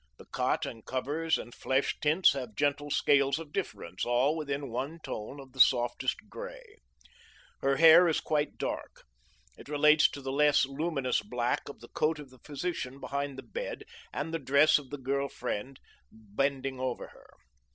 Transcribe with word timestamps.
The 0.17 0.25
cot 0.25 0.65
and 0.65 0.83
covers 0.83 1.37
and 1.37 1.53
flesh 1.53 1.97
tints 2.01 2.33
have 2.33 2.55
gentle 2.55 2.89
scales 2.89 3.37
of 3.37 3.51
difference, 3.53 4.03
all 4.03 4.35
within 4.35 4.71
one 4.71 4.97
tone 5.03 5.39
of 5.39 5.51
the 5.51 5.59
softest 5.59 6.27
gray. 6.27 6.77
Her 7.59 7.75
hair 7.75 8.07
is 8.07 8.19
quite 8.19 8.57
dark. 8.57 9.03
It 9.59 9.69
relates 9.69 10.09
to 10.09 10.21
the 10.23 10.31
less 10.31 10.65
luminous 10.65 11.21
black 11.21 11.69
of 11.69 11.81
the 11.81 11.87
coat 11.89 12.17
of 12.17 12.31
the 12.31 12.39
physician 12.39 12.99
behind 12.99 13.37
the 13.37 13.43
bed 13.43 13.83
and 14.11 14.33
the 14.33 14.39
dress 14.39 14.79
of 14.79 14.89
the 14.89 14.97
girl 14.97 15.29
friend 15.29 15.79
bending 16.11 16.79
over 16.79 17.09
her. 17.09 17.29